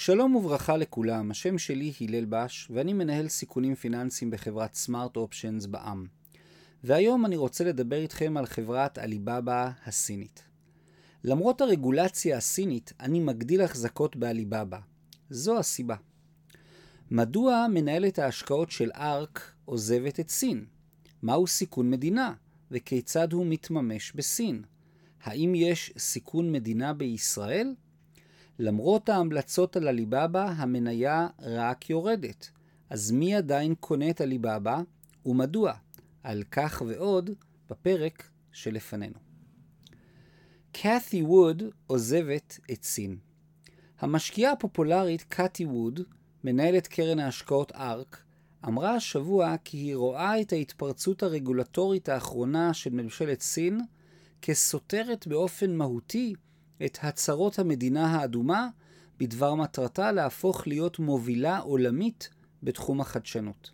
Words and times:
שלום 0.00 0.36
וברכה 0.36 0.76
לכולם, 0.76 1.30
השם 1.30 1.58
שלי 1.58 1.92
הלל 2.00 2.24
בש 2.24 2.68
ואני 2.70 2.92
מנהל 2.92 3.28
סיכונים 3.28 3.74
פיננסיים 3.74 4.30
בחברת 4.30 4.74
סמארט 4.74 5.16
אופשנס 5.16 5.66
בע"מ. 5.66 6.06
והיום 6.84 7.26
אני 7.26 7.36
רוצה 7.36 7.64
לדבר 7.64 7.96
איתכם 7.96 8.36
על 8.36 8.46
חברת 8.46 8.98
עליבאבא 8.98 9.70
הסינית. 9.86 10.44
למרות 11.24 11.60
הרגולציה 11.60 12.36
הסינית, 12.36 12.92
אני 13.00 13.20
מגדיל 13.20 13.60
החזקות 13.60 14.16
בעליבאבא. 14.16 14.78
זו 15.30 15.58
הסיבה. 15.58 15.96
מדוע 17.10 17.66
מנהלת 17.74 18.18
ההשקעות 18.18 18.70
של 18.70 18.90
ארק 18.94 19.52
עוזבת 19.64 20.20
את 20.20 20.30
סין? 20.30 20.64
מהו 21.22 21.46
סיכון 21.46 21.90
מדינה? 21.90 22.34
וכיצד 22.70 23.32
הוא 23.32 23.46
מתממש 23.46 24.12
בסין? 24.12 24.62
האם 25.22 25.54
יש 25.54 25.92
סיכון 25.98 26.52
מדינה 26.52 26.92
בישראל? 26.92 27.74
למרות 28.58 29.08
ההמלצות 29.08 29.76
על 29.76 29.88
עליבאבא, 29.88 30.52
המניה 30.56 31.28
רק 31.40 31.90
יורדת. 31.90 32.50
אז 32.90 33.10
מי 33.10 33.34
עדיין 33.34 33.74
קונה 33.80 34.10
את 34.10 34.20
עליבאבא 34.20 34.80
ומדוע? 35.26 35.72
על 36.22 36.42
כך 36.50 36.82
ועוד 36.86 37.30
בפרק 37.70 38.30
שלפנינו. 38.52 39.18
קאתי 40.72 41.22
ווד 41.22 41.62
עוזבת 41.86 42.58
את 42.72 42.84
סין. 42.84 43.16
המשקיעה 43.98 44.52
הפופולרית 44.52 45.22
קאתי 45.22 45.64
ווד, 45.64 46.00
מנהלת 46.44 46.86
קרן 46.86 47.18
ההשקעות 47.18 47.72
ארק, 47.72 48.22
אמרה 48.64 48.94
השבוע 48.94 49.56
כי 49.64 49.76
היא 49.76 49.96
רואה 49.96 50.40
את 50.40 50.52
ההתפרצות 50.52 51.22
הרגולטורית 51.22 52.08
האחרונה 52.08 52.74
של 52.74 52.90
ממשלת 52.90 53.40
סין 53.40 53.80
כסותרת 54.42 55.26
באופן 55.26 55.76
מהותי 55.76 56.34
את 56.84 56.98
הצהרות 57.02 57.58
המדינה 57.58 58.06
האדומה 58.06 58.68
בדבר 59.18 59.54
מטרתה 59.54 60.12
להפוך 60.12 60.66
להיות 60.66 60.98
מובילה 60.98 61.58
עולמית 61.58 62.28
בתחום 62.62 63.00
החדשנות. 63.00 63.70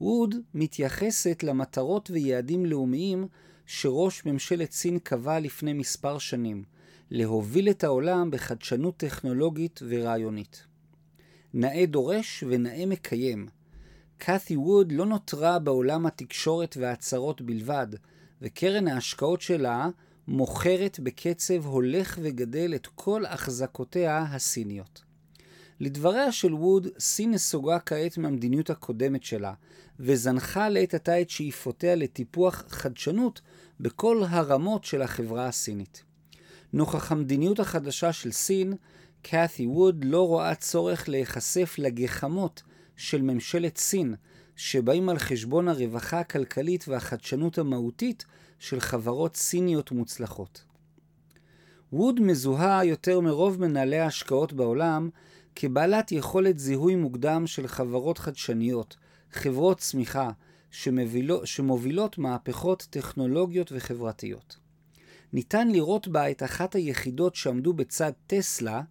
ווד 0.00 0.34
מתייחסת 0.54 1.42
למטרות 1.42 2.10
ויעדים 2.10 2.66
לאומיים 2.66 3.28
שראש 3.66 4.26
ממשלת 4.26 4.72
סין 4.72 4.98
קבע 4.98 5.40
לפני 5.40 5.72
מספר 5.72 6.18
שנים, 6.18 6.64
להוביל 7.10 7.70
את 7.70 7.84
העולם 7.84 8.30
בחדשנות 8.30 8.96
טכנולוגית 8.96 9.80
ורעיונית. 9.88 10.64
נאה 11.54 11.86
דורש 11.86 12.44
ונאה 12.48 12.86
מקיים. 12.86 13.48
קאתי 14.18 14.56
ווד 14.56 14.92
לא 14.92 15.06
נותרה 15.06 15.58
בעולם 15.58 16.06
התקשורת 16.06 16.76
וההצהרות 16.80 17.42
בלבד, 17.42 17.86
וקרן 18.42 18.88
ההשקעות 18.88 19.40
שלה 19.40 19.88
מוכרת 20.30 21.00
בקצב 21.00 21.66
הולך 21.66 22.18
וגדל 22.22 22.74
את 22.74 22.86
כל 22.94 23.26
החזקותיה 23.26 24.18
הסיניות. 24.30 25.02
לדבריה 25.80 26.32
של 26.32 26.54
ווד, 26.54 26.86
סין 26.98 27.30
נסוגה 27.30 27.78
כעת 27.78 28.18
מהמדיניות 28.18 28.70
הקודמת 28.70 29.22
שלה, 29.22 29.54
וזנחה 30.00 30.68
לעת 30.68 30.94
עתה 30.94 31.20
את 31.20 31.30
שאיפותיה 31.30 31.94
לטיפוח 31.94 32.64
חדשנות 32.68 33.40
בכל 33.80 34.22
הרמות 34.28 34.84
של 34.84 35.02
החברה 35.02 35.46
הסינית. 35.46 36.04
נוכח 36.72 37.12
המדיניות 37.12 37.60
החדשה 37.60 38.12
של 38.12 38.32
סין, 38.32 38.74
קאתי 39.22 39.66
ווד 39.66 40.04
לא 40.04 40.26
רואה 40.26 40.54
צורך 40.54 41.08
להיחשף 41.08 41.74
לגחמות 41.78 42.62
של 42.96 43.22
ממשלת 43.22 43.76
סין, 43.76 44.14
שבאים 44.58 45.08
על 45.08 45.18
חשבון 45.18 45.68
הרווחה 45.68 46.20
הכלכלית 46.20 46.88
והחדשנות 46.88 47.58
המהותית 47.58 48.24
של 48.58 48.80
חברות 48.80 49.36
סיניות 49.36 49.90
מוצלחות. 49.92 50.64
ווד 51.92 52.20
מזוהה 52.20 52.84
יותר 52.84 53.20
מרוב 53.20 53.60
מנהלי 53.60 53.98
ההשקעות 53.98 54.52
בעולם 54.52 55.10
כבעלת 55.54 56.12
יכולת 56.12 56.58
זיהוי 56.58 56.94
מוקדם 56.96 57.46
של 57.46 57.66
חברות 57.66 58.18
חדשניות, 58.18 58.96
חברות 59.32 59.78
צמיחה, 59.78 60.30
שמבילו, 60.70 61.46
שמובילות 61.46 62.18
מהפכות 62.18 62.86
טכנולוגיות 62.90 63.72
וחברתיות. 63.72 64.56
ניתן 65.32 65.68
לראות 65.68 66.08
בה 66.08 66.30
את 66.30 66.42
אחת 66.42 66.74
היחידות 66.74 67.34
שעמדו 67.34 67.72
בצד 67.72 68.12
טסלה 68.26 68.82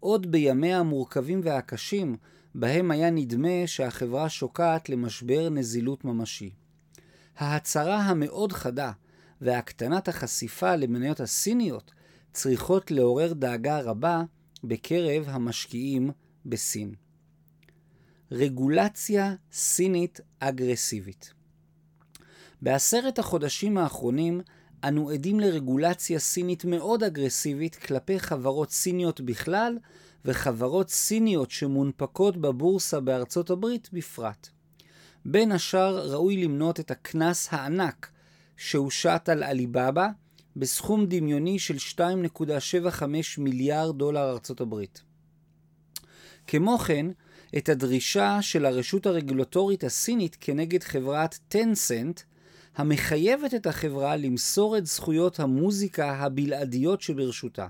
עוד 0.00 0.32
בימיה 0.32 0.78
המורכבים 0.78 1.40
והקשים, 1.44 2.16
בהם 2.54 2.90
היה 2.90 3.10
נדמה 3.10 3.66
שהחברה 3.66 4.28
שוקעת 4.28 4.88
למשבר 4.88 5.48
נזילות 5.50 6.04
ממשי. 6.04 6.50
ההצהרה 7.36 8.00
המאוד 8.00 8.52
חדה 8.52 8.92
והקטנת 9.40 10.08
החשיפה 10.08 10.76
למניות 10.76 11.20
הסיניות 11.20 11.90
צריכות 12.32 12.90
לעורר 12.90 13.32
דאגה 13.32 13.80
רבה 13.80 14.22
בקרב 14.64 15.24
המשקיעים 15.28 16.10
בסין. 16.46 16.94
רגולציה 18.30 19.34
סינית 19.52 20.20
אגרסיבית 20.38 21.32
בעשרת 22.62 23.18
החודשים 23.18 23.78
האחרונים 23.78 24.40
אנו 24.84 25.10
עדים 25.10 25.40
לרגולציה 25.40 26.18
סינית 26.18 26.64
מאוד 26.64 27.02
אגרסיבית 27.02 27.74
כלפי 27.76 28.20
חברות 28.20 28.70
סיניות 28.70 29.20
בכלל 29.20 29.78
וחברות 30.24 30.90
סיניות 30.90 31.50
שמונפקות 31.50 32.36
בבורסה 32.36 33.00
בארצות 33.00 33.50
הברית 33.50 33.88
בפרט. 33.92 34.48
בין 35.24 35.52
השאר 35.52 36.10
ראוי 36.10 36.36
למנות 36.36 36.80
את 36.80 36.90
הקנס 36.90 37.48
הענק 37.50 38.10
שהושת 38.56 39.28
על 39.32 39.42
עליבאבא 39.42 40.08
בסכום 40.56 41.06
דמיוני 41.06 41.58
של 41.58 41.76
2.75 41.98 43.04
מיליארד 43.38 43.98
דולר 43.98 44.30
ארצות 44.30 44.60
הברית. 44.60 45.02
כמו 46.46 46.78
כן, 46.78 47.06
את 47.58 47.68
הדרישה 47.68 48.42
של 48.42 48.66
הרשות 48.66 49.06
הרגולטורית 49.06 49.84
הסינית 49.84 50.36
כנגד 50.40 50.82
חברת 50.82 51.38
טנסנט, 51.48 52.20
המחייבת 52.76 53.54
את 53.54 53.66
החברה 53.66 54.16
למסור 54.16 54.78
את 54.78 54.86
זכויות 54.86 55.40
המוזיקה 55.40 56.12
הבלעדיות 56.12 57.00
שברשותה. 57.00 57.66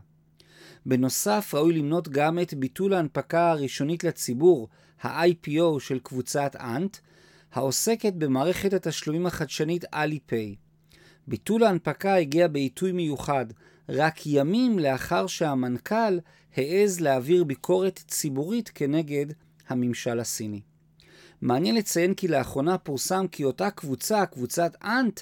בנוסף, 0.86 1.54
ראוי 1.54 1.72
למנות 1.72 2.08
גם 2.08 2.38
את 2.38 2.54
ביטול 2.54 2.94
ההנפקה 2.94 3.50
הראשונית 3.50 4.04
לציבור, 4.04 4.68
ה-IPO 5.02 5.80
של 5.80 5.98
קבוצת 5.98 6.56
אנט, 6.56 6.96
העוסקת 7.52 8.12
במערכת 8.12 8.72
התשלומים 8.72 9.26
החדשנית 9.26 9.84
אלי-פיי. 9.94 10.54
ביטול 11.28 11.64
ההנפקה 11.64 12.14
הגיע 12.14 12.48
בעיתוי 12.48 12.92
מיוחד, 12.92 13.46
רק 13.88 14.26
ימים 14.26 14.78
לאחר 14.78 15.26
שהמנכ"ל 15.26 16.18
העז 16.56 17.00
להעביר 17.00 17.44
ביקורת 17.44 18.00
ציבורית 18.08 18.70
כנגד 18.74 19.26
הממשל 19.68 20.20
הסיני. 20.20 20.60
מעניין 21.40 21.74
לציין 21.74 22.14
כי 22.14 22.28
לאחרונה 22.28 22.78
פורסם 22.78 23.26
כי 23.30 23.44
אותה 23.44 23.70
קבוצה, 23.70 24.26
קבוצת 24.26 24.76
אנט, 24.84 25.20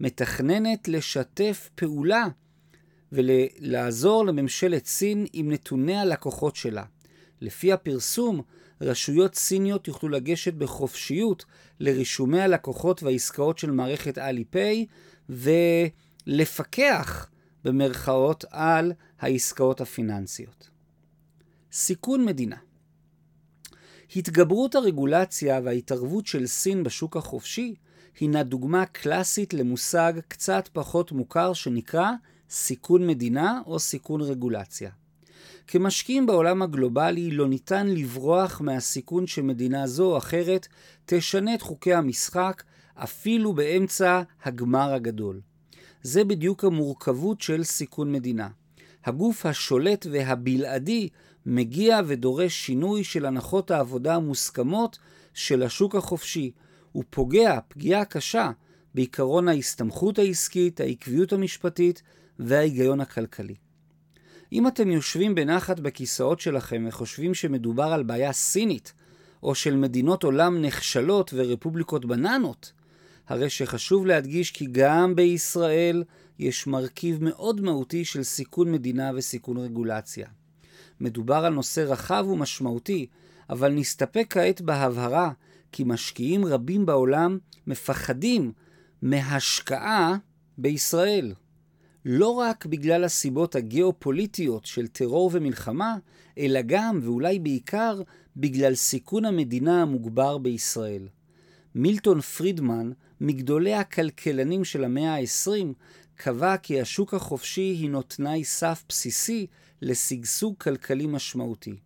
מתכננת 0.00 0.88
לשתף 0.88 1.70
פעולה 1.74 2.26
ולעזור 3.12 4.26
לממשלת 4.26 4.86
סין 4.86 5.26
עם 5.32 5.52
נתוני 5.52 5.96
הלקוחות 5.96 6.56
שלה. 6.56 6.84
לפי 7.40 7.72
הפרסום, 7.72 8.42
רשויות 8.80 9.34
סיניות 9.34 9.88
יוכלו 9.88 10.08
לגשת 10.08 10.54
בחופשיות 10.54 11.44
לרישומי 11.80 12.40
הלקוחות 12.40 13.02
והעסקאות 13.02 13.58
של 13.58 13.70
מערכת 13.70 14.18
אלי-פיי 14.18 14.86
ולפקח 16.26 17.30
במרכאות 17.64 18.44
על 18.50 18.92
העסקאות 19.20 19.80
הפיננסיות. 19.80 20.70
סיכון 21.72 22.24
מדינה 22.24 22.56
התגברות 24.16 24.74
הרגולציה 24.74 25.60
וההתערבות 25.64 26.26
של 26.26 26.46
סין 26.46 26.82
בשוק 26.84 27.16
החופשי 27.16 27.74
הינה 28.20 28.42
דוגמה 28.42 28.86
קלאסית 28.86 29.54
למושג 29.54 30.12
קצת 30.28 30.68
פחות 30.72 31.12
מוכר 31.12 31.52
שנקרא 31.52 32.10
סיכון 32.50 33.06
מדינה 33.06 33.60
או 33.66 33.78
סיכון 33.78 34.20
רגולציה. 34.20 34.90
כמשקיעים 35.66 36.26
בעולם 36.26 36.62
הגלובלי 36.62 37.30
לא 37.30 37.48
ניתן 37.48 37.86
לברוח 37.86 38.60
מהסיכון 38.60 39.26
שמדינה 39.26 39.86
זו 39.86 40.12
או 40.12 40.18
אחרת 40.18 40.68
תשנה 41.06 41.54
את 41.54 41.62
חוקי 41.62 41.94
המשחק 41.94 42.62
אפילו 42.94 43.52
באמצע 43.52 44.22
הגמר 44.42 44.92
הגדול. 44.92 45.40
זה 46.02 46.24
בדיוק 46.24 46.64
המורכבות 46.64 47.40
של 47.40 47.64
סיכון 47.64 48.12
מדינה. 48.12 48.48
הגוף 49.04 49.46
השולט 49.46 50.06
והבלעדי 50.10 51.08
מגיע 51.46 52.00
ודורש 52.06 52.66
שינוי 52.66 53.04
של 53.04 53.26
הנחות 53.26 53.70
העבודה 53.70 54.14
המוסכמות 54.14 54.98
של 55.34 55.62
השוק 55.62 55.94
החופשי. 55.94 56.50
הוא 56.92 57.04
פוגע 57.10 57.58
פגיעה 57.68 58.04
קשה 58.04 58.50
בעקרון 58.94 59.48
ההסתמכות 59.48 60.18
העסקית, 60.18 60.80
העקביות 60.80 61.32
המשפטית 61.32 62.02
וההיגיון 62.40 63.00
הכלכלי. 63.00 63.54
אם 64.52 64.68
אתם 64.68 64.90
יושבים 64.90 65.34
בנחת 65.34 65.80
בכיסאות 65.80 66.40
שלכם 66.40 66.84
וחושבים 66.88 67.34
שמדובר 67.34 67.84
על 67.84 68.02
בעיה 68.02 68.32
סינית, 68.32 68.92
או 69.42 69.54
של 69.54 69.76
מדינות 69.76 70.24
עולם 70.24 70.62
נחשלות 70.62 71.30
ורפובליקות 71.36 72.04
בננות, 72.04 72.72
הרי 73.28 73.50
שחשוב 73.50 74.06
להדגיש 74.06 74.50
כי 74.50 74.66
גם 74.72 75.16
בישראל 75.16 76.04
יש 76.38 76.66
מרכיב 76.66 77.24
מאוד 77.24 77.60
מהותי 77.60 78.04
של 78.04 78.22
סיכון 78.22 78.72
מדינה 78.72 79.10
וסיכון 79.14 79.56
רגולציה. 79.56 80.28
מדובר 81.00 81.34
על 81.34 81.52
נושא 81.52 81.80
רחב 81.80 82.24
ומשמעותי, 82.28 83.06
אבל 83.50 83.72
נסתפק 83.72 84.26
כעת 84.30 84.60
בהבהרה 84.60 85.32
כי 85.72 85.84
משקיעים 85.86 86.46
רבים 86.46 86.86
בעולם 86.86 87.38
מפחדים 87.66 88.52
מהשקעה 89.02 90.16
בישראל. 90.58 91.32
לא 92.04 92.28
רק 92.28 92.66
בגלל 92.66 93.04
הסיבות 93.04 93.54
הגיאופוליטיות 93.54 94.66
של 94.66 94.86
טרור 94.86 95.30
ומלחמה, 95.32 95.96
אלא 96.38 96.60
גם, 96.66 97.00
ואולי 97.02 97.38
בעיקר, 97.38 98.02
בגלל 98.36 98.74
סיכון 98.74 99.24
המדינה 99.24 99.82
המוגבר 99.82 100.38
בישראל. 100.38 101.08
מילטון 101.74 102.20
פרידמן, 102.20 102.90
מגדולי 103.20 103.74
הכלכלנים 103.74 104.64
של 104.64 104.84
המאה 104.84 105.14
ה-20, 105.14 105.66
קבע 106.14 106.56
כי 106.56 106.80
השוק 106.80 107.14
החופשי 107.14 107.60
הינו 107.80 108.02
תנאי 108.02 108.44
סף 108.44 108.84
בסיסי 108.88 109.46
לשגשוג 109.82 110.54
כלכלי 110.58 111.06
משמעותי. 111.06 111.76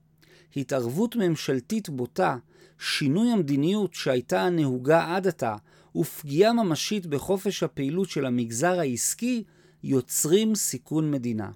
התערבות 0.57 1.17
ממשלתית 1.17 1.89
בוטה, 1.89 2.37
שינוי 2.79 3.31
המדיניות 3.31 3.95
שהייתה 3.95 4.43
הנהוגה 4.43 5.17
עד 5.17 5.27
עתה, 5.27 5.57
ופגיעה 5.97 6.53
ממשית 6.53 7.07
בחופש 7.07 7.63
הפעילות 7.63 8.11
של 8.11 8.27
המגזר 8.27 8.79
העסקי, 8.79 9.45
יוצרים 9.85 10.55
סיכון 10.55 11.11
מדינה. 11.11 11.51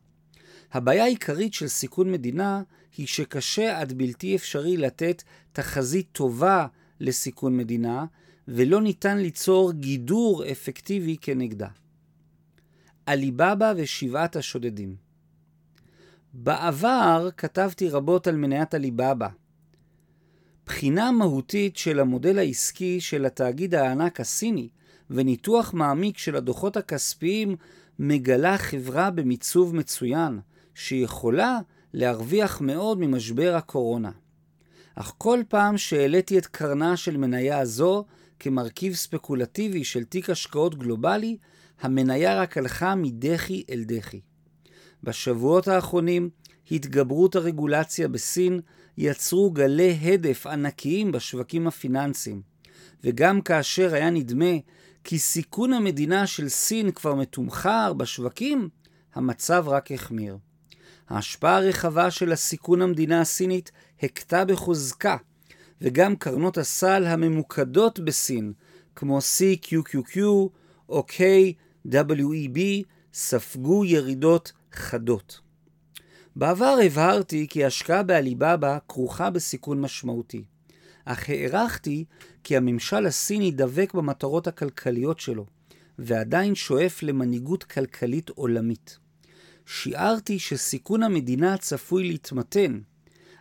הבעיה 0.73 1.05
העיקרית 1.05 1.55
של 1.55 1.69
סיכון 1.69 2.13
מדינה 2.13 2.63
היא 2.97 3.07
שקשה 3.07 3.81
עד 3.81 3.93
בלתי 3.93 4.37
אפשרי 4.37 4.77
לתת 4.77 5.23
תחזית 5.53 6.09
טובה 6.13 6.67
לסיכון 7.01 7.57
מדינה, 7.57 8.05
ולא 8.49 8.81
ניתן 8.81 9.19
ליצור 9.19 9.73
גידור 9.73 10.45
אפקטיבי 10.53 11.17
כנגדה. 11.21 11.69
עליבאבא 13.07 13.73
ושבעת 13.77 14.37
השודדים 14.37 14.97
בעבר 16.33 17.29
כתבתי 17.37 17.89
רבות 17.89 18.27
על 18.27 18.37
מניית 18.37 18.75
עליבאבא. 18.75 19.29
בחינה 20.69 21.13
מהותית 21.13 21.77
של 21.77 22.01
המודל 22.01 22.39
העסקי 22.39 23.01
של 23.01 23.27
התאגיד 23.27 23.75
הענק 23.75 24.21
הסיני 24.21 24.69
וניתוח 25.11 25.75
מעמיק 25.75 26.19
של 26.19 26.37
הדוחות 26.37 26.77
הכספיים 26.77 27.57
מגלה 27.99 28.59
חברה 28.59 29.11
במיצוב 29.11 29.77
מצוין, 29.77 30.41
שיכולה 30.75 31.59
להרוויח 31.93 32.61
מאוד 32.61 33.01
ממשבר 33.01 33.55
הקורונה. 33.57 34.11
אך 34.95 35.15
כל 35.19 35.41
פעם 35.49 35.79
שהעליתי 35.79 36.39
את 36.39 36.47
קרנה 36.47 36.97
של 36.97 37.17
מניה 37.17 37.65
זו 37.65 38.05
כמרכיב 38.39 38.95
ספקולטיבי 38.95 39.85
של 39.85 40.05
תיק 40.05 40.31
השקעות 40.31 40.79
גלובלי, 40.79 41.37
המניה 41.81 42.43
רק 42.43 42.59
הלכה 42.59 42.95
מדחי 42.95 43.63
אל 43.71 43.85
דחי. 43.87 44.21
בשבועות 45.03 45.69
האחרונים, 45.69 46.31
התגברות 46.71 47.37
הרגולציה 47.37 48.09
בסין 48.09 48.61
יצרו 48.99 49.51
גלי 49.51 49.99
הדף 50.03 50.47
ענקיים 50.47 51.13
בשווקים 51.13 51.67
הפיננסיים, 51.67 52.43
וגם 53.05 53.41
כאשר 53.41 53.95
היה 53.95 54.11
נדמה 54.11 54.55
כי 55.05 55.19
סיכון 55.19 55.73
המדינה 55.73 56.27
של 56.27 56.49
סין 56.49 56.91
כבר 56.91 57.15
מתומחר 57.15 57.93
בשווקים, 57.93 58.69
המצב 59.15 59.65
רק 59.69 59.93
החמיר. 59.93 60.39
ההשפעה 61.09 61.57
הרחבה 61.57 62.11
של 62.11 62.33
הסיכון 62.33 62.83
המדינה 62.83 63.21
הסינית 63.21 63.73
הכתה 64.03 64.45
בחוזקה, 64.45 65.17
וגם 65.81 66.17
קרנות 66.17 66.59
הסל 66.59 67.05
הממוקדות 67.07 68.01
בסין, 68.01 68.53
כמו 68.97 69.19
CQQQ 69.19 70.19
או 70.89 71.07
KWEB, 71.09 72.59
ספגו 73.15 73.85
ירידות 73.85 74.53
חדות. 74.73 75.48
בעבר 76.39 76.77
הבהרתי 76.85 77.47
כי 77.51 77.65
השקעה 77.65 78.03
בעליבאבא 78.03 78.79
כרוכה 78.89 79.31
בסיכון 79.31 79.81
משמעותי, 79.81 80.45
אך 81.05 81.29
הערכתי 81.29 82.05
כי 82.45 82.57
הממשל 82.57 83.07
הסיני 83.07 83.51
דבק 83.51 83.95
במטרות 83.95 84.47
הכלכליות 84.47 85.21
שלו, 85.21 85.47
ועדיין 85.99 86.55
שואף 86.55 87.03
למנהיגות 87.03 87.65
כלכלית 87.65 88.31
עולמית. 88.31 88.99
שיערתי 89.67 90.39
שסיכון 90.39 91.03
המדינה 91.03 91.57
צפוי 91.57 92.09
להתמתן, 92.09 92.81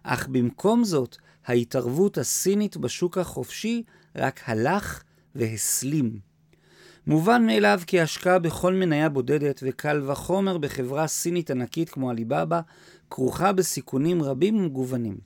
אך 0.03 0.27
במקום 0.27 0.83
זאת, 0.83 1.17
ההתערבות 1.45 2.17
הסינית 2.17 2.77
בשוק 2.77 3.17
החופשי 3.17 3.83
רק 4.15 4.41
הלך 4.45 5.03
והסלים. 5.35 6.26
מובן 7.07 7.45
מאליו 7.45 7.81
כי 7.88 8.01
השקעה 8.01 8.39
בכל 8.39 8.74
מניה 8.74 9.09
בודדת 9.09 9.63
וקל 9.63 10.01
וחומר 10.07 10.57
בחברה 10.57 11.07
סינית 11.07 11.51
ענקית 11.51 11.89
כמו 11.89 12.09
עליבאבא 12.09 12.62
כרוכה 13.09 13.51
בסיכונים 13.51 14.24
רבים 14.24 14.57
ומגוונים. 14.57 15.18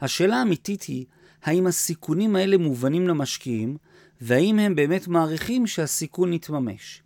השאלה 0.00 0.36
האמיתית 0.36 0.82
היא, 0.82 1.04
האם 1.42 1.66
הסיכונים 1.66 2.36
האלה 2.36 2.58
מובנים 2.58 3.08
למשקיעים, 3.08 3.76
והאם 4.20 4.58
הם 4.58 4.74
באמת 4.74 5.08
מעריכים 5.08 5.66
שהסיכון 5.66 6.32
יתממש. 6.32 7.02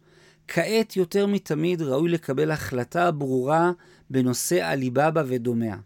כעת 0.49 0.97
יותר 0.97 1.27
מתמיד 1.27 1.83
ראוי 1.83 2.09
לקבל 2.09 2.51
החלטה 2.51 3.11
ברורה 3.11 3.73
בנושא 4.11 4.67
עליבאבא 4.67 5.23
ודומיה. 5.27 5.77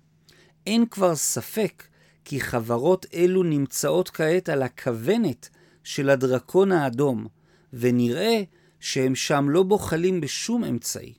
אין 0.66 0.86
כבר 0.86 1.14
ספק 1.14 1.82
כי 2.24 2.40
חברות 2.40 3.06
אלו 3.14 3.42
נמצאות 3.42 4.10
כעת 4.10 4.48
על 4.48 4.62
הכוונת 4.62 5.48
של 5.84 6.10
הדרקון 6.10 6.72
האדום, 6.72 7.26
ונראה 7.78 8.42
שהם 8.80 9.14
שם 9.14 9.46
לא 9.50 9.62
בוחלים 9.62 10.20
בשום 10.20 10.64
אמצעי. 10.64 11.14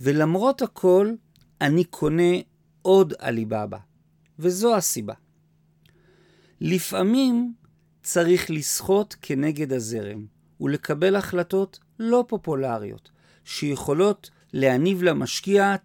ולמרות 0.00 0.62
הכל, 0.62 1.12
אני 1.60 1.84
קונה 1.84 2.32
עוד 2.82 3.14
עליבאבא, 3.18 3.78
וזו 4.38 4.76
הסיבה. 4.76 5.14
לפעמים 6.60 7.54
צריך 8.02 8.50
לשחות 8.50 9.16
כנגד 9.22 9.72
הזרם 9.72 10.26
ולקבל 10.60 11.16
החלטות 11.16 11.78
לא 11.98 12.24
פופולריות, 12.28 13.10
שיכולות 13.44 14.30
להניב 14.52 15.02
למשקיע 15.02 15.76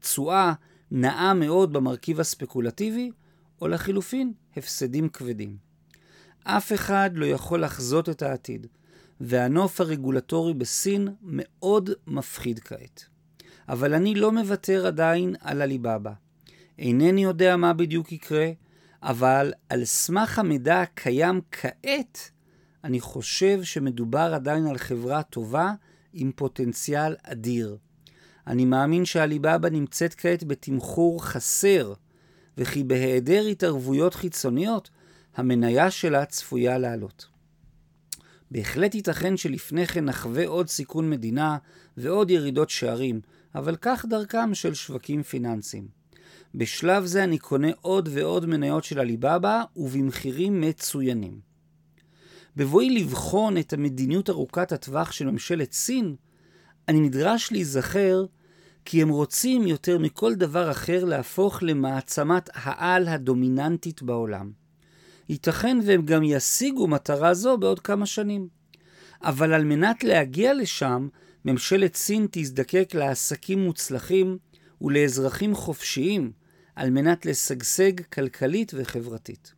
תשואה 0.00 0.52
נאה 0.90 1.34
מאוד 1.34 1.72
במרכיב 1.72 2.20
הספקולטיבי, 2.20 3.10
או 3.60 3.68
לחילופין, 3.68 4.32
הפסדים 4.56 5.08
כבדים. 5.08 5.63
אף 6.44 6.72
אחד 6.72 7.10
לא 7.14 7.26
יכול 7.26 7.64
לחזות 7.64 8.08
את 8.08 8.22
העתיד, 8.22 8.66
והנוף 9.20 9.80
הרגולטורי 9.80 10.54
בסין 10.54 11.08
מאוד 11.22 11.90
מפחיד 12.06 12.58
כעת. 12.58 13.04
אבל 13.68 13.94
אני 13.94 14.14
לא 14.14 14.32
מוותר 14.32 14.86
עדיין 14.86 15.34
על 15.40 15.62
הליבאבא. 15.62 16.12
אינני 16.78 17.24
יודע 17.24 17.56
מה 17.56 17.72
בדיוק 17.72 18.12
יקרה, 18.12 18.50
אבל 19.02 19.52
על 19.68 19.84
סמך 19.84 20.38
המידע 20.38 20.80
הקיים 20.80 21.40
כעת, 21.50 22.30
אני 22.84 23.00
חושב 23.00 23.62
שמדובר 23.62 24.34
עדיין 24.34 24.66
על 24.66 24.78
חברה 24.78 25.22
טובה 25.22 25.72
עם 26.12 26.32
פוטנציאל 26.36 27.16
אדיר. 27.22 27.76
אני 28.46 28.64
מאמין 28.64 29.04
שהליבאבא 29.04 29.68
נמצאת 29.68 30.14
כעת 30.14 30.44
בתמחור 30.44 31.24
חסר, 31.24 31.92
וכי 32.58 32.84
בהיעדר 32.84 33.46
התערבויות 33.46 34.14
חיצוניות, 34.14 34.90
המניה 35.36 35.90
שלה 35.90 36.24
צפויה 36.24 36.78
לעלות. 36.78 37.26
בהחלט 38.50 38.94
ייתכן 38.94 39.36
שלפני 39.36 39.86
כן 39.86 40.04
נחווה 40.04 40.46
עוד 40.46 40.68
סיכון 40.68 41.10
מדינה 41.10 41.58
ועוד 41.96 42.30
ירידות 42.30 42.70
שערים, 42.70 43.20
אבל 43.54 43.76
כך 43.80 44.04
דרכם 44.08 44.54
של 44.54 44.74
שווקים 44.74 45.22
פיננסיים. 45.22 45.88
בשלב 46.54 47.04
זה 47.04 47.24
אני 47.24 47.38
קונה 47.38 47.68
עוד 47.80 48.08
ועוד 48.12 48.46
מניות 48.46 48.84
של 48.84 48.98
עליבאבא 48.98 49.62
ובמחירים 49.76 50.60
מצוינים. 50.60 51.40
בבואי 52.56 52.90
לבחון 52.90 53.58
את 53.58 53.72
המדיניות 53.72 54.30
ארוכת 54.30 54.72
הטווח 54.72 55.12
של 55.12 55.30
ממשלת 55.30 55.72
סין, 55.72 56.16
אני 56.88 57.00
נדרש 57.00 57.52
להיזכר 57.52 58.24
כי 58.84 59.02
הם 59.02 59.08
רוצים 59.08 59.66
יותר 59.66 59.98
מכל 59.98 60.34
דבר 60.34 60.70
אחר 60.70 61.04
להפוך 61.04 61.62
למעצמת 61.62 62.50
העל 62.54 63.08
הדומיננטית 63.08 64.02
בעולם. 64.02 64.63
ייתכן 65.28 65.78
והם 65.84 66.02
גם 66.02 66.22
ישיגו 66.22 66.86
מטרה 66.86 67.34
זו 67.34 67.58
בעוד 67.58 67.80
כמה 67.80 68.06
שנים. 68.06 68.48
אבל 69.22 69.52
על 69.52 69.64
מנת 69.64 70.04
להגיע 70.04 70.54
לשם, 70.54 71.08
ממשלת 71.44 71.96
סין 71.96 72.26
תזדקק 72.30 72.94
לעסקים 72.94 73.64
מוצלחים 73.64 74.38
ולאזרחים 74.80 75.54
חופשיים, 75.54 76.32
על 76.76 76.90
מנת 76.90 77.26
לשגשג 77.26 78.00
כלכלית 78.12 78.72
וחברתית. 78.74 79.52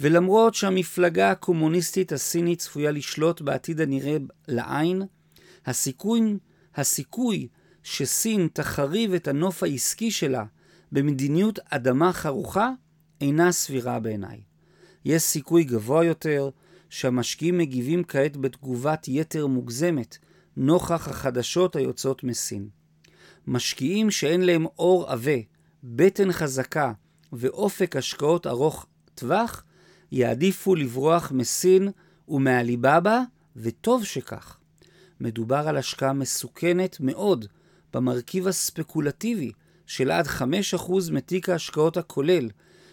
ולמרות 0.00 0.54
שהמפלגה 0.54 1.30
הקומוניסטית 1.30 2.12
הסינית 2.12 2.58
צפויה 2.58 2.90
לשלוט 2.90 3.40
בעתיד 3.40 3.80
הנראה 3.80 4.16
לעין, 4.48 5.02
הסיכוי, 5.66 6.38
הסיכוי 6.74 7.48
שסין 7.82 8.48
תחריב 8.52 9.14
את 9.14 9.28
הנוף 9.28 9.62
העסקי 9.62 10.10
שלה 10.10 10.44
במדיניות 10.92 11.58
אדמה 11.70 12.12
חרוכה 12.12 12.70
אינה 13.20 13.52
סבירה 13.52 14.00
בעיניי. 14.00 14.53
יש 15.04 15.22
סיכוי 15.22 15.64
גבוה 15.64 16.04
יותר 16.04 16.50
שהמשקיעים 16.90 17.58
מגיבים 17.58 18.04
כעת 18.04 18.36
בתגובת 18.36 19.08
יתר 19.08 19.46
מוגזמת 19.46 20.18
נוכח 20.56 21.08
החדשות 21.08 21.76
היוצאות 21.76 22.24
מסין. 22.24 22.68
משקיעים 23.46 24.10
שאין 24.10 24.40
להם 24.40 24.66
עור 24.74 25.10
עבה, 25.10 25.36
בטן 25.84 26.32
חזקה 26.32 26.92
ואופק 27.32 27.96
השקעות 27.96 28.46
ארוך 28.46 28.86
טווח, 29.14 29.64
יעדיפו 30.12 30.74
לברוח 30.74 31.32
מסין 31.32 31.88
ומעליבאבא, 32.28 33.20
וטוב 33.56 34.04
שכך. 34.04 34.58
מדובר 35.20 35.68
על 35.68 35.76
השקעה 35.76 36.12
מסוכנת 36.12 36.96
מאוד 37.00 37.46
במרכיב 37.92 38.48
הספקולטיבי 38.48 39.52
של 39.86 40.10
עד 40.10 40.26
5% 40.26 40.42
מתיק 41.12 41.48
ההשקעות 41.48 41.96
הכולל, 41.96 42.50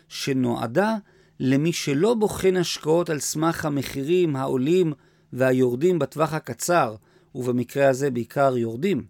שנועדה 0.10 0.96
למי 1.44 1.74
שלא 1.74 2.14
בוחן 2.14 2.58
השקעות 2.58 3.10
על 3.10 3.20
סמך 3.20 3.66
המחירים 3.66 4.36
העולים 4.36 4.94
והיורדים 5.34 6.00
בטווח 6.00 6.34
הקצר, 6.34 6.96
ובמקרה 7.36 7.90
הזה 7.90 8.12
בעיקר 8.12 8.58
יורדים, 8.58 9.06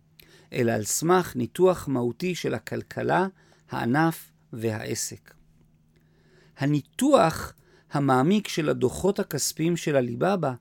אלא 0.54 0.72
על 0.72 0.84
סמך 0.84 1.36
ניתוח 1.36 1.88
מהותי 1.88 2.36
של 2.36 2.54
הכלכלה, 2.54 3.28
הענף 3.72 4.32
והעסק. 4.54 5.34
הניתוח 6.58 7.54
המעמיק 7.92 8.48
של 8.48 8.70
הדוחות 8.70 9.20
הכספיים 9.20 9.78
של 9.78 9.96
הליבאבא 9.96 10.54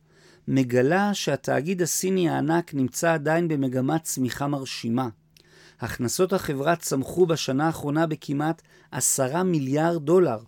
מגלה 0.48 1.14
שהתאגיד 1.14 1.82
הסיני 1.82 2.28
הענק 2.28 2.74
נמצא 2.74 3.14
עדיין 3.14 3.48
במגמת 3.48 4.02
צמיחה 4.02 4.46
מרשימה. 4.46 5.08
הכנסות 5.80 6.32
החברה 6.32 6.76
צמחו 6.76 7.26
בשנה 7.26 7.66
האחרונה 7.66 8.06
בכמעט 8.06 8.62
עשרה 8.90 9.42
מיליארד 9.42 10.04
דולר, 10.04 10.38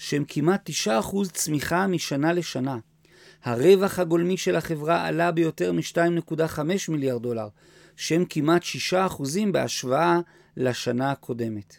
שהם 0.00 0.24
כמעט 0.28 0.70
9% 0.86 0.90
צמיחה 1.32 1.86
משנה 1.86 2.32
לשנה. 2.32 2.78
הרווח 3.44 3.98
הגולמי 3.98 4.36
של 4.36 4.56
החברה 4.56 5.06
עלה 5.06 5.32
ביותר 5.32 5.72
מ-2.5 5.72 6.58
מיליארד 6.88 7.22
דולר, 7.22 7.48
שהם 7.96 8.24
כמעט 8.28 8.62
6% 8.92 8.96
בהשוואה 9.52 10.20
לשנה 10.56 11.10
הקודמת. 11.10 11.76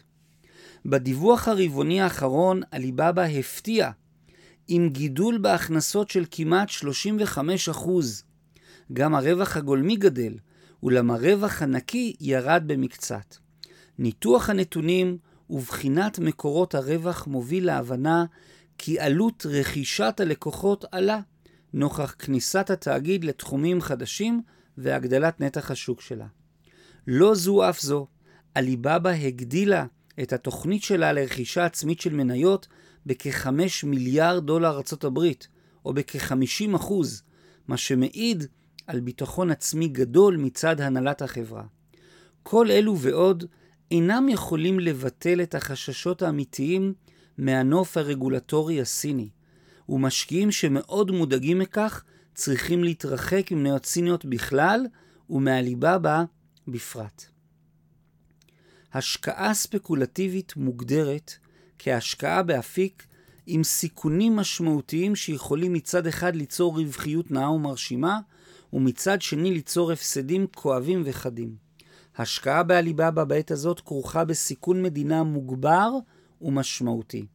בדיווח 0.86 1.48
הרבעוני 1.48 2.00
האחרון 2.00 2.60
עליבאבא 2.70 3.22
הפתיע 3.22 3.90
עם 4.68 4.88
גידול 4.88 5.38
בהכנסות 5.38 6.10
של 6.10 6.24
כמעט 6.30 6.68
35%. 7.68 7.88
גם 8.92 9.14
הרווח 9.14 9.56
הגולמי 9.56 9.96
גדל, 9.96 10.34
אולם 10.82 11.10
הרווח 11.10 11.62
הנקי 11.62 12.14
ירד 12.20 12.62
במקצת. 12.66 13.36
ניתוח 13.98 14.50
הנתונים 14.50 15.18
ובחינת 15.52 16.18
מקורות 16.18 16.74
הרווח 16.74 17.26
מוביל 17.26 17.66
להבנה 17.66 18.24
כי 18.78 19.00
עלות 19.00 19.46
רכישת 19.48 20.20
הלקוחות 20.20 20.84
עלה, 20.92 21.20
נוכח 21.72 22.14
כניסת 22.18 22.70
התאגיד 22.70 23.24
לתחומים 23.24 23.80
חדשים 23.80 24.42
והגדלת 24.78 25.40
נתח 25.40 25.70
השוק 25.70 26.00
שלה. 26.00 26.26
לא 27.06 27.34
זו 27.34 27.68
אף 27.70 27.80
זו, 27.80 28.06
עליבאבא 28.54 29.10
הגדילה 29.10 29.86
את 30.22 30.32
התוכנית 30.32 30.82
שלה 30.82 31.12
לרכישה 31.12 31.64
עצמית 31.64 32.00
של 32.00 32.14
מניות 32.14 32.68
בכ-5 33.06 33.48
מיליארד 33.84 34.46
דולר 34.46 34.80
הברית, 35.02 35.48
או 35.84 35.94
בכ-50 35.94 36.76
אחוז, 36.76 37.22
מה 37.68 37.76
שמעיד 37.76 38.44
על 38.86 39.00
ביטחון 39.00 39.50
עצמי 39.50 39.88
גדול 39.88 40.36
מצד 40.36 40.80
הנהלת 40.80 41.22
החברה. 41.22 41.64
כל 42.42 42.70
אלו 42.70 42.98
ועוד 42.98 43.44
אינם 43.92 44.28
יכולים 44.28 44.80
לבטל 44.80 45.42
את 45.42 45.54
החששות 45.54 46.22
האמיתיים 46.22 46.94
מהנוף 47.38 47.96
הרגולטורי 47.96 48.80
הסיני, 48.80 49.28
ומשקיעים 49.88 50.50
שמאוד 50.50 51.10
מודאגים 51.10 51.58
מכך 51.58 52.04
צריכים 52.34 52.84
להתרחק 52.84 53.52
ממניות 53.52 53.86
סיניות 53.86 54.24
בכלל 54.24 54.86
ומעליבאבא 55.30 56.24
בפרט. 56.68 57.24
השקעה 58.92 59.54
ספקולטיבית 59.54 60.56
מוגדרת 60.56 61.34
כהשקעה 61.78 62.42
באפיק 62.42 63.06
עם 63.46 63.64
סיכונים 63.64 64.36
משמעותיים 64.36 65.16
שיכולים 65.16 65.72
מצד 65.72 66.06
אחד 66.06 66.36
ליצור 66.36 66.78
רווחיות 66.78 67.30
נאה 67.30 67.50
ומרשימה, 67.50 68.20
ומצד 68.72 69.22
שני 69.22 69.50
ליצור 69.50 69.92
הפסדים 69.92 70.46
כואבים 70.54 71.02
וחדים. 71.04 71.71
השקעה 72.16 72.62
בעליבאבא 72.62 73.24
בעת 73.24 73.50
הזאת 73.50 73.80
כרוכה 73.80 74.24
בסיכון 74.24 74.82
מדינה 74.82 75.22
מוגבר 75.22 75.90
ומשמעותי. 76.40 77.26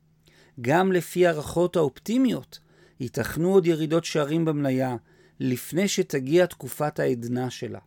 גם 0.62 0.92
לפי 0.92 1.28
הערכות 1.28 1.76
האופטימיות, 1.76 2.60
ייתכנו 3.00 3.54
עוד 3.54 3.66
ירידות 3.66 4.06
שערים 4.06 4.46
במניה 4.46 4.96
לפני 5.40 5.88
שתגיע 5.88 6.46
תקופת 6.46 7.00
העדנה 7.00 7.50
שלה. 7.50 7.80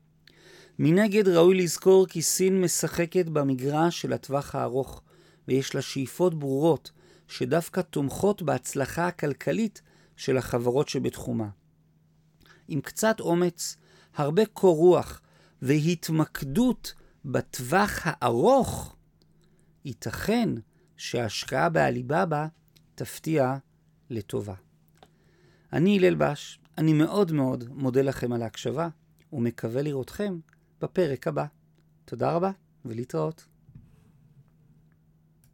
מנגד 0.79 1.29
ראוי 1.29 1.55
לזכור 1.55 2.07
כי 2.07 2.23
סין 2.23 2.61
משחקת 2.61 3.27
במגרש 3.27 4.03
של 4.03 4.13
הטווח 4.13 4.55
הארוך, 4.55 5.03
ויש 5.49 5.75
לה 5.75 5.83
שאיפות 5.83 6.35
ברורות 6.35 6.91
שדווקא 7.29 7.81
תומכות 7.81 8.43
בהצלחה 8.43 9.07
הכלכלית 9.07 9.83
של 10.17 10.37
החברות 10.37 10.89
שבתחומה. 10.89 11.49
עם 12.69 12.81
קצת 12.81 13.21
אומץ, 13.21 13.77
הרבה 14.17 14.47
קור 14.47 14.77
רוח 14.77 15.21
והתמקדות 15.63 16.95
בטווח 17.25 18.01
הארוך, 18.05 18.97
ייתכן 19.85 20.49
שההשקעה 20.97 21.69
בעליבאבא 21.69 22.47
תפתיע 22.95 23.57
לטובה. 24.11 24.55
אני 25.73 25.99
הלל 25.99 26.15
בש, 26.15 26.61
אני 26.79 26.93
מאוד 26.93 27.33
מאוד 27.33 27.65
מודה 27.69 28.03
לכם 28.03 28.33
על 28.33 28.43
ההקשבה, 28.43 28.89
ומקווה 29.33 29.83
לראותכם 29.83 30.39
בפרק 30.81 31.27
הבא. 31.27 31.45
תודה 32.05 32.33
רבה 32.33 32.51
ולהתראות. 32.85 33.50